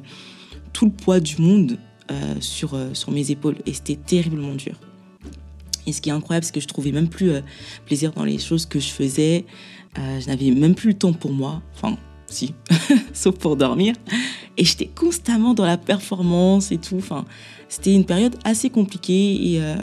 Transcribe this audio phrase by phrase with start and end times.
[0.74, 1.78] tout le poids du monde
[2.10, 3.56] euh, sur, euh, sur mes épaules.
[3.64, 4.74] Et c'était terriblement dur.
[5.86, 7.32] Et ce qui est incroyable, c'est que je trouvais même plus
[7.86, 9.44] plaisir dans les choses que je faisais.
[9.96, 11.62] je n'avais même plus le temps pour moi.
[11.74, 11.96] Enfin,
[12.30, 12.54] si,
[13.12, 13.94] sauf pour dormir.
[14.56, 16.96] Et j'étais constamment dans la performance et tout.
[16.96, 17.24] Enfin,
[17.68, 19.74] c'était une période assez compliquée et euh,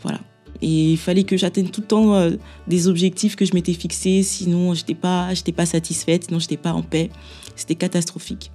[0.00, 0.20] voilà.
[0.60, 2.32] Et il fallait que j'atteigne tout le temps euh,
[2.68, 6.82] des objectifs que je m'étais fixés, sinon j'étais pas, pas satisfaite, sinon j'étais pas en
[6.82, 7.10] paix.
[7.56, 8.52] C'était catastrophique.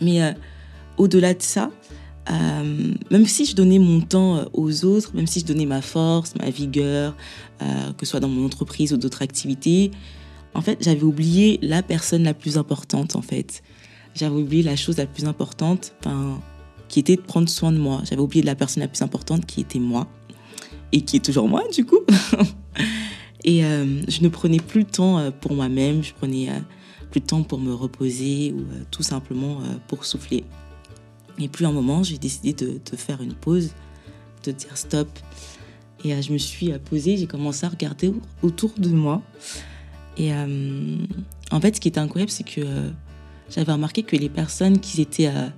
[0.00, 0.32] Mais euh,
[0.98, 1.70] au-delà de ça,
[2.30, 6.50] même si je donnais mon temps aux autres, même si je donnais ma force, ma
[6.50, 7.16] vigueur,
[7.58, 9.90] que ce soit dans mon entreprise ou d'autres activités,
[10.54, 13.62] en fait, j'avais oublié la personne la plus importante, en fait.
[14.14, 15.94] J'avais oublié la chose la plus importante,
[16.88, 18.02] qui était de prendre soin de moi.
[18.08, 20.08] J'avais oublié la personne la plus importante, qui était moi.
[20.92, 22.00] Et qui est toujours moi, du coup.
[23.44, 26.58] et euh, je ne prenais plus le temps euh, pour moi-même, je prenais euh,
[27.12, 30.44] plus de temps pour me reposer ou tout simplement pour souffler.
[31.38, 33.72] Et puis un moment, j'ai décidé de, faire une pause,
[34.44, 35.08] de dire stop.
[36.04, 39.22] Et je me suis posée, j'ai commencé à regarder autour de moi.
[40.16, 40.96] Et euh,
[41.50, 42.90] en fait, ce qui était incroyable, c'est que euh,
[43.48, 45.48] j'avais remarqué que les personnes qui étaient euh,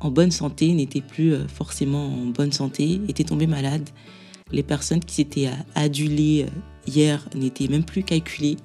[0.00, 3.88] en bonne santé n'étaient plus forcément en bonne santé, étaient tombées malades.
[4.52, 6.46] Les personnes qui s'étaient adulées
[6.86, 8.56] hier n'étaient même plus calculées.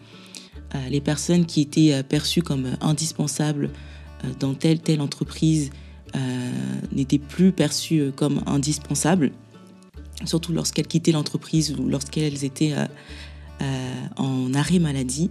[0.89, 3.71] les personnes qui étaient perçues comme indispensables
[4.39, 5.71] dans telle telle entreprise
[6.91, 9.31] n'étaient plus perçues comme indispensables,
[10.25, 12.73] surtout lorsqu'elles quittaient l'entreprise ou lorsqu'elles étaient
[13.61, 15.29] euh, en arrêt maladie.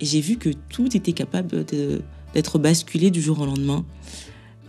[0.00, 3.84] Et j'ai vu que tout était capable d'être basculé du jour au lendemain.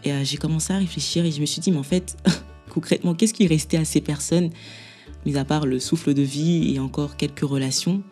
[0.03, 2.15] Et euh, j'ai commencé à réfléchir et je me suis dit, mais en fait,
[2.69, 4.51] concrètement, qu'est-ce qui restait à ces personnes,
[5.25, 8.03] mis à part le souffle de vie et encore quelques relations?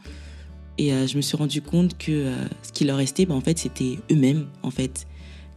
[0.79, 2.33] Et euh, je me suis rendu compte que
[2.63, 5.05] ce qui leur restait, ben, en fait, c'était eux-mêmes, en fait.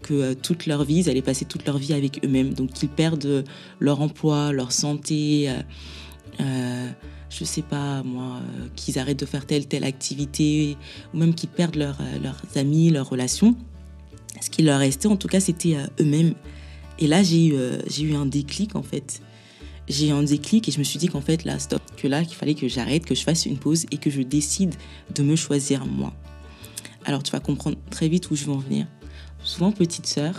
[0.03, 2.55] Que toute leur vie, ils allaient passer toute leur vie avec eux-mêmes.
[2.55, 3.45] Donc qu'ils perdent
[3.81, 5.49] leur emploi, leur santé
[7.39, 10.77] je sais pas moi, euh, qu'ils arrêtent de faire telle telle activité,
[11.13, 11.93] ou même qu'ils perdent euh,
[12.23, 13.57] leurs amis, leurs relations.
[14.41, 16.35] Ce qui leur restait, en tout cas, c'était euh, eux-mêmes.
[16.99, 17.55] Et là, j'ai eu,
[17.89, 19.23] j'ai eu un déclic en fait.
[19.89, 22.23] J'ai eu un déclic et je me suis dit qu'en fait, là, stop, que là,
[22.25, 24.75] qu'il fallait que j'arrête, que je fasse une pause et que je décide
[25.15, 26.13] de me choisir moi.
[27.05, 28.87] Alors, tu vas comprendre très vite où je veux en venir.
[29.45, 30.35] Souvent, petite sœur,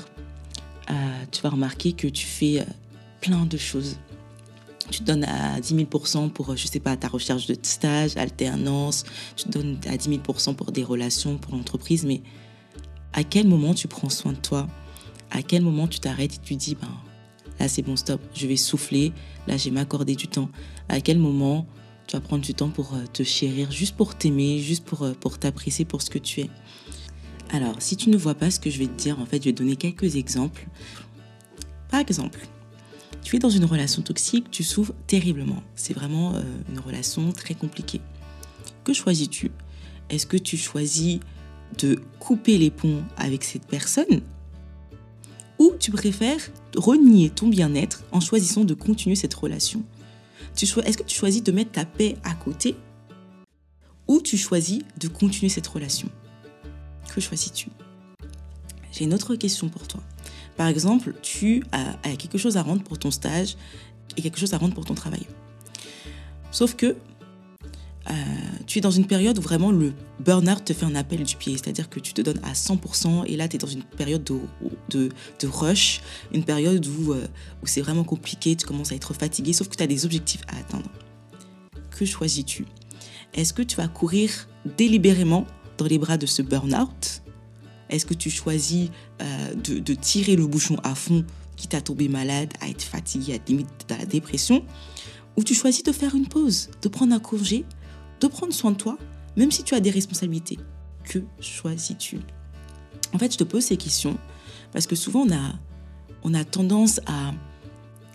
[1.31, 2.65] tu vas remarquer que tu fais
[3.21, 3.97] plein de choses.
[4.91, 6.05] Tu te donnes à 10 000 pour,
[6.55, 9.05] je sais pas, ta recherche de stage, alternance,
[9.35, 12.21] tu te donnes à 10 000 pour des relations, pour l'entreprise, mais
[13.13, 14.67] à quel moment tu prends soin de toi?
[15.31, 16.89] À quel moment tu t'arrêtes et tu dis, ben,
[17.59, 19.13] là c'est bon, stop, je vais souffler,
[19.47, 20.49] là je vais m'accorder du temps.
[20.89, 21.65] À quel moment
[22.07, 25.13] tu vas prendre du temps pour euh, te chérir, juste pour t'aimer, juste pour, euh,
[25.13, 26.49] pour t'apprécier pour ce que tu es?
[27.53, 29.49] Alors, si tu ne vois pas ce que je vais te dire, en fait, je
[29.49, 30.67] vais te donner quelques exemples.
[31.87, 32.39] Par exemple,
[33.21, 35.61] tu es dans une relation toxique, tu souffres terriblement.
[35.75, 36.41] C'est vraiment euh,
[36.71, 38.01] une relation très compliquée.
[38.83, 39.51] Que choisis-tu?
[40.09, 41.19] Est-ce que tu choisis
[41.77, 44.21] de couper les ponts avec cette personne?
[45.59, 49.83] Ou tu préfères renier ton bien-être en choisissant de continuer cette relation?
[50.59, 52.75] Est-ce que tu choisis de mettre ta paix à côté?
[54.07, 56.09] Ou tu choisis de continuer cette relation?
[57.13, 57.69] Que choisis-tu
[58.91, 60.01] J'ai une autre question pour toi.
[60.57, 63.55] Par exemple, tu as, quelque chose à rendre pour ton stage
[64.17, 65.25] et quelque chose à rendre pour ton travail.
[66.51, 66.95] Sauf que
[68.09, 68.13] euh,
[68.65, 71.53] tu es dans une période où vraiment le burn-out te fait un appel du pied,
[71.53, 74.39] c'est-à-dire que tu te donnes à 100% et là tu es dans une période de,
[74.89, 76.01] de, rush,
[76.33, 77.27] une période où, euh,
[77.61, 80.41] où c'est vraiment compliqué, tu commences à être fatigué, sauf que tu as des objectifs
[80.47, 80.89] à atteindre.
[81.91, 82.65] Que choisis-tu?
[83.33, 85.47] Est-ce que tu vas courir délibérément
[85.77, 87.21] dans les bras de ce burn-out
[87.89, 88.89] Est-ce que tu choisis
[89.21, 91.25] euh, de, tirer le bouchon à fond,
[91.55, 94.63] quitte à tomber malade, à être fatigué, à être limite de la dépression
[95.37, 97.65] Ou tu choisis de faire une pause, de prendre un congé
[98.23, 98.97] de prendre soin de toi,
[99.35, 100.57] même si tu as des responsabilités.
[101.03, 102.19] Que choisis-tu?
[103.13, 104.17] En fait, je te pose ces questions
[104.71, 105.53] parce que souvent, on a,
[106.23, 107.33] on a tendance à,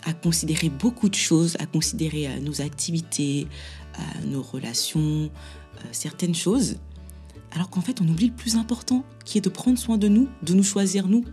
[0.04, 3.46] à considérer beaucoup de choses, à considérer euh, nos activités,
[3.99, 5.31] euh, nos relations,
[5.93, 6.76] certaines choses,
[7.52, 10.28] alors qu'en fait, on oublie le plus important, qui est de prendre soin de nous,
[10.42, 11.24] de nous choisir nous.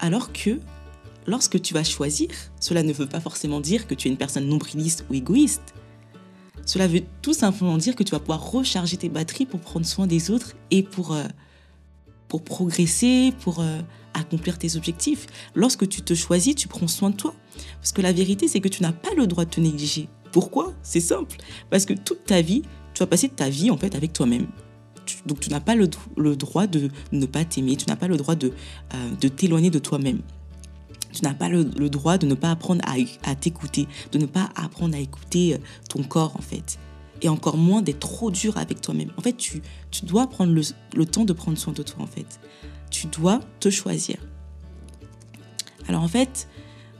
[0.00, 0.60] Alors que
[1.26, 2.28] lorsque tu vas choisir,
[2.60, 5.74] cela ne veut pas forcément dire que tu es une personne nombriliste ou égoïste.
[6.64, 10.06] Cela veut tout simplement dire que tu vas pouvoir recharger tes batteries pour prendre soin
[10.06, 11.24] des autres et pour, euh,
[12.28, 13.80] pour progresser, pour euh,
[14.14, 15.26] accomplir tes objectifs.
[15.54, 17.34] Lorsque tu te choisis, tu prends soin de toi.
[17.80, 20.08] Parce que la vérité, c'est que tu n'as pas le droit de te négliger.
[20.30, 20.74] Pourquoi?
[20.82, 21.38] C'est simple.
[21.70, 22.62] Parce que toute ta vie,
[22.98, 24.48] tu vas passer ta vie en fait avec toi-même.
[25.24, 28.16] Donc tu n'as pas le, le, droit de ne pas t'aimer, tu n'as pas le
[28.16, 28.52] droit de,
[28.92, 30.20] euh, de t'éloigner de toi-même.
[31.12, 32.84] Tu n'as pas le, droit de ne pas apprendre
[33.22, 35.58] à, t'écouter, de ne pas apprendre à écouter euh,
[35.88, 36.80] ton corps en fait.
[37.22, 39.12] Et encore moins d'être trop dur avec toi-même.
[39.16, 39.62] En fait, tu,
[39.92, 42.40] tu dois prendre le, temps de prendre soin de toi en fait.
[42.90, 44.16] Tu dois te choisir.
[45.86, 46.48] Alors en fait,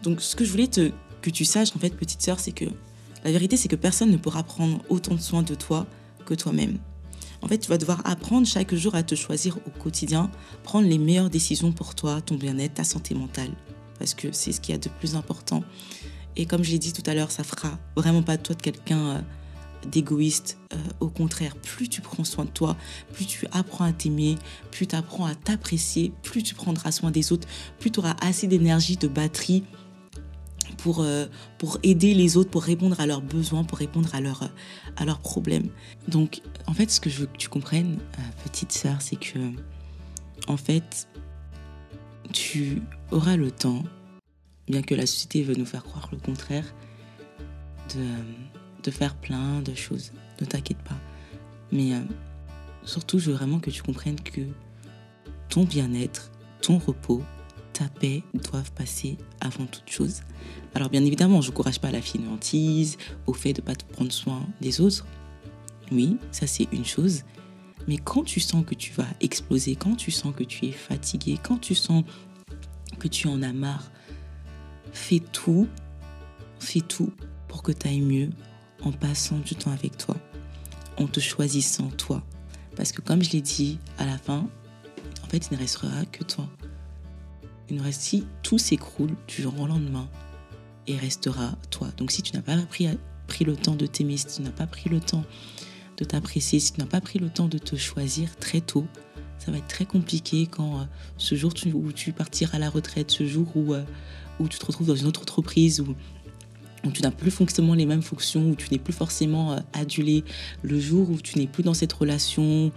[0.05, 0.93] donc ce que je voulais te,
[1.23, 2.67] que tu saches en fait, petite sœur, c'est que
[3.29, 5.87] la vérité c'est que personne ne pourra prendre autant de soin de toi
[6.25, 6.79] que toi-même.
[7.41, 10.29] En fait, tu vas devoir apprendre chaque jour à te choisir au quotidien,
[10.65, 13.51] prendre les meilleures décisions pour toi, ton bien-être, ta santé mentale
[13.99, 15.63] parce que c'est ce qu'il y a de plus important.
[16.37, 18.63] Et comme je l'ai dit tout à l'heure, ça fera vraiment pas de toi de
[18.63, 19.21] quelqu'un euh,
[19.91, 20.59] d'égoïste.
[20.73, 22.77] Euh, au contraire, plus tu prends soin de toi,
[23.13, 24.37] plus tu apprends à t'aimer,
[24.71, 27.49] plus tu apprends à t'apprécier, plus tu prendras soin des autres,
[27.81, 29.65] plus tu auras assez d'énergie, de batterie
[30.77, 31.27] pour, euh,
[31.59, 34.19] pour aider les autres, pour répondre à leurs besoins, pour répondre à,
[34.97, 35.71] à leurs problèmes.
[36.07, 37.99] Donc, en fait, ce que je veux que tu comprennes,
[38.45, 39.39] petite sœur, c'est que,
[40.47, 41.09] en fait,
[42.33, 43.83] tu auras le temps,
[44.69, 46.75] bien que la société veut nous faire croire le contraire,
[47.95, 48.05] de,
[48.83, 50.13] de faire plein de choses.
[50.41, 50.99] Ne t'inquiète pas.
[51.73, 52.01] Mais euh,
[52.85, 54.43] surtout, je veux vraiment que tu comprennes que
[55.49, 56.31] ton bien-être,
[56.61, 57.23] ton repos,
[57.79, 60.23] ta paix doivent passer avant toute chose.
[60.75, 62.97] Alors bien évidemment, je n'encourage pas à la finantise,
[63.27, 65.07] au fait de ne pas prendre soin des autres.
[65.93, 67.23] Oui, ça c'est une chose.
[67.87, 71.39] Mais quand tu sens que tu vas exploser, quand tu sens que tu es fatigué,
[71.41, 72.03] quand tu sens
[72.99, 73.93] que tu en as marre,
[74.93, 75.69] fais tout,
[76.59, 77.13] fais tout
[77.47, 78.31] pour que tu ailles mieux
[78.83, 80.17] en passant du temps avec toi,
[80.97, 82.25] en te choisissant toi.
[82.77, 84.49] Parce que comme je l'ai dit à la fin,
[85.23, 86.49] en fait, il ne restera que toi.
[87.71, 90.09] Il ne reste si tout s'écroule du jour au lendemain,
[90.89, 91.89] et restera toi.
[91.97, 92.89] Donc si tu n'as pas pris,
[93.27, 95.25] pris le temps de t'aimer, si tu n'as pas pris le temps
[95.99, 98.87] de t'apprécier, si tu n'as pas pris le temps de te choisir très tôt,
[99.39, 100.85] ça va être très compliqué quand euh,
[101.17, 103.85] ce jour où tu partiras à la retraite, ce jour où, euh,
[104.41, 105.95] où tu te retrouves dans une autre entreprise, où,
[106.85, 110.25] où tu n'as plus forcément les mêmes fonctions, où tu n'es plus forcément euh, adulé,
[110.63, 112.73] le jour où tu n'es plus dans cette relation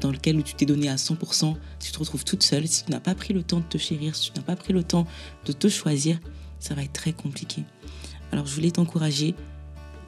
[0.00, 2.90] dans laquelle tu t'es donné à 100%, si tu te retrouves toute seule, si tu
[2.90, 5.06] n'as pas pris le temps de te chérir, si tu n'as pas pris le temps
[5.44, 6.18] de te choisir,
[6.60, 7.62] ça va être très compliqué.
[8.32, 9.34] Alors je voulais t'encourager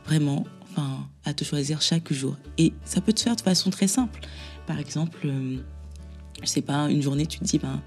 [0.07, 2.37] vraiment enfin, à te choisir chaque jour.
[2.57, 4.21] Et ça peut te faire de façon très simple.
[4.66, 5.30] Par exemple,
[6.42, 7.80] je sais pas, une journée, tu te dis, ben,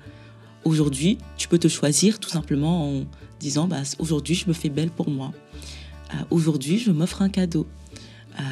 [0.64, 3.04] aujourd'hui, tu peux te choisir tout simplement en
[3.40, 5.32] disant, bah, aujourd'hui, je me fais belle pour moi.
[6.14, 7.68] Euh, aujourd'hui, je m'offre un cadeau.
[8.40, 8.44] Euh,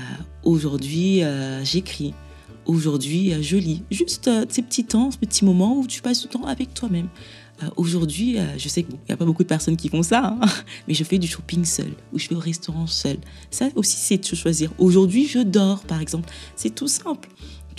[0.44, 2.14] aujourd'hui, euh, j'écris.
[2.66, 3.84] Aujourd'hui, je lis.
[3.90, 7.08] Juste ces petits temps, ces petits moments où tu passes du temps avec toi-même.
[7.76, 10.48] Aujourd'hui, je sais qu'il n'y a pas beaucoup de personnes qui font ça, hein,
[10.88, 13.18] mais je fais du shopping seul ou je vais au restaurant seul.
[13.52, 14.72] Ça aussi, c'est de choisir.
[14.78, 16.30] Aujourd'hui, je dors, par exemple.
[16.56, 17.28] C'est tout simple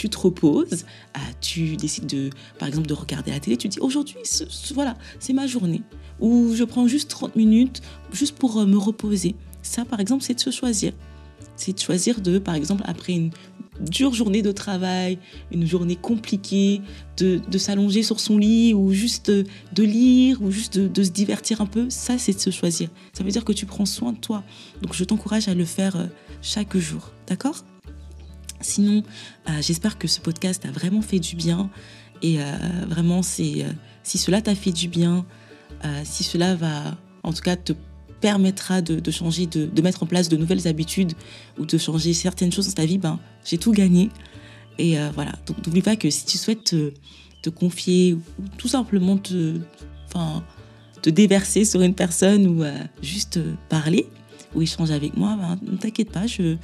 [0.00, 3.80] tu te reposes, ah, tu décides de, par exemple, de regarder la télé, tu dis
[3.80, 4.16] aujourd'hui,
[4.72, 5.82] voilà, c'est ma journée.
[6.20, 9.34] Ou je prends juste 30 minutes juste pour euh, me reposer.
[9.60, 10.94] Ça, par exemple, c'est de se choisir.
[11.54, 13.30] C'est de choisir de, par exemple, après une
[13.78, 15.18] dure journée de travail,
[15.52, 16.80] une journée compliquée,
[17.18, 21.66] de, s'allonger sur son lit ou juste de, lire ou juste de, se divertir un
[21.66, 22.88] peu, ça c'est de se choisir.
[23.12, 24.44] Ça veut dire que tu prends soin de toi.
[24.80, 26.06] Donc je t'encourage à le faire euh,
[26.40, 27.10] chaque jour.
[27.26, 27.64] D'accord?
[28.60, 29.02] Sinon,
[29.48, 31.70] euh, j'espère que ce podcast a vraiment fait du bien.
[32.22, 32.44] Et euh,
[32.88, 35.24] vraiment, c'est, euh, si cela t'a fait du bien,
[36.04, 37.72] si cela va en tout cas te
[38.20, 41.14] permettra de, changer, de, mettre en place de nouvelles habitudes
[41.58, 44.10] ou de changer certaines choses dans ta vie, ben, j'ai tout gagné.
[44.78, 46.74] Et voilà, donc n'oublie pas que si tu souhaites
[47.42, 49.56] te, confier ou tout simplement te,
[51.00, 52.62] te déverser sur une personne ou
[53.00, 53.40] juste
[53.70, 54.06] parler
[54.54, 56.56] ou échanger avec moi, ben, ne t'inquiète pas, je,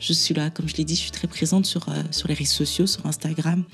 [0.00, 0.50] je suis là.
[0.50, 3.04] Comme je l'ai dit, je suis très présente sur, euh, sur les réseaux sociaux, sur
[3.06, 3.64] Instagram,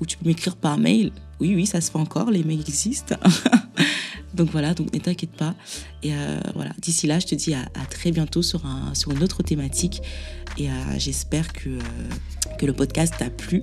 [0.00, 1.12] où tu peux m'écrire par mail.
[1.40, 3.16] Oui, oui, ça se fait encore, les mails existent.
[4.34, 5.54] donc voilà, donc ne t'inquiète pas.
[6.02, 9.22] Et euh, voilà, d'ici là, je te dis à, très bientôt sur, un, sur une
[9.22, 10.02] autre thématique.
[10.58, 11.78] Et j'espère que,
[12.58, 13.62] que le podcast t'a plu.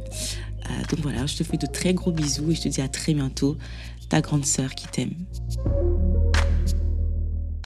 [0.91, 3.15] donc voilà, je te fais de très gros bisous et je te dis à très
[3.15, 3.57] bientôt.
[4.09, 5.15] Ta grande sœur qui t'aime.